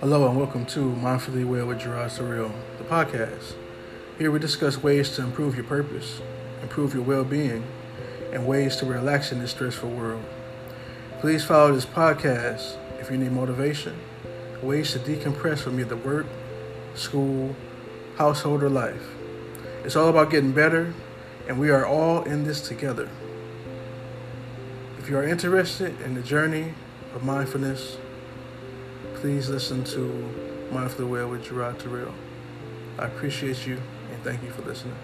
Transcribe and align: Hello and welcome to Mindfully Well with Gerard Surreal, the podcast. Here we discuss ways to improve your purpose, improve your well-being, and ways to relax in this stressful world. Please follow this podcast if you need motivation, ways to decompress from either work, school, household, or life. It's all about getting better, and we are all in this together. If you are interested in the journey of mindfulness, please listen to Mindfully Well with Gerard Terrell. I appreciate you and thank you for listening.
Hello 0.00 0.26
and 0.26 0.38
welcome 0.38 0.64
to 0.64 0.80
Mindfully 0.80 1.44
Well 1.44 1.66
with 1.66 1.80
Gerard 1.80 2.10
Surreal, 2.10 2.50
the 2.78 2.84
podcast. 2.84 3.52
Here 4.16 4.30
we 4.30 4.38
discuss 4.38 4.82
ways 4.82 5.14
to 5.16 5.22
improve 5.22 5.54
your 5.56 5.64
purpose, 5.64 6.22
improve 6.62 6.94
your 6.94 7.02
well-being, 7.02 7.62
and 8.32 8.46
ways 8.46 8.76
to 8.76 8.86
relax 8.86 9.30
in 9.30 9.40
this 9.40 9.50
stressful 9.50 9.90
world. 9.90 10.24
Please 11.20 11.44
follow 11.44 11.74
this 11.74 11.84
podcast 11.84 12.78
if 12.98 13.10
you 13.10 13.18
need 13.18 13.32
motivation, 13.32 13.94
ways 14.62 14.90
to 14.92 14.98
decompress 15.00 15.58
from 15.58 15.78
either 15.78 15.96
work, 15.96 16.24
school, 16.94 17.54
household, 18.16 18.62
or 18.62 18.70
life. 18.70 19.06
It's 19.84 19.96
all 19.96 20.08
about 20.08 20.30
getting 20.30 20.52
better, 20.52 20.94
and 21.46 21.60
we 21.60 21.68
are 21.68 21.84
all 21.84 22.22
in 22.22 22.44
this 22.44 22.66
together. 22.66 23.10
If 24.98 25.10
you 25.10 25.18
are 25.18 25.24
interested 25.24 26.00
in 26.00 26.14
the 26.14 26.22
journey 26.22 26.72
of 27.14 27.22
mindfulness, 27.22 27.98
please 29.20 29.50
listen 29.50 29.84
to 29.84 29.98
Mindfully 30.70 31.06
Well 31.06 31.28
with 31.28 31.44
Gerard 31.44 31.78
Terrell. 31.78 32.14
I 32.98 33.04
appreciate 33.04 33.66
you 33.66 33.78
and 34.10 34.22
thank 34.24 34.42
you 34.42 34.48
for 34.50 34.62
listening. 34.62 34.96